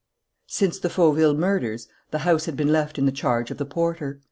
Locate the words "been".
2.57-2.71